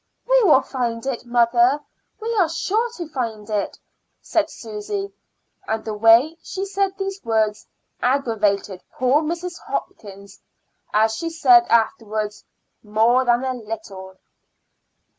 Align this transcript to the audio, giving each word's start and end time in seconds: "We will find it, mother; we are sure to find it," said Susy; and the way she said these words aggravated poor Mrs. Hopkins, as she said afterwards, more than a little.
"We 0.27 0.41
will 0.41 0.63
find 0.63 1.05
it, 1.05 1.27
mother; 1.27 1.79
we 2.19 2.33
are 2.37 2.49
sure 2.49 2.89
to 2.93 3.07
find 3.09 3.47
it," 3.51 3.77
said 4.19 4.49
Susy; 4.49 5.13
and 5.67 5.85
the 5.85 5.93
way 5.93 6.37
she 6.41 6.65
said 6.65 6.97
these 6.97 7.23
words 7.23 7.67
aggravated 8.01 8.81
poor 8.93 9.21
Mrs. 9.21 9.59
Hopkins, 9.59 10.41
as 10.91 11.13
she 11.13 11.29
said 11.29 11.67
afterwards, 11.67 12.43
more 12.81 13.25
than 13.25 13.43
a 13.43 13.53
little. 13.53 14.15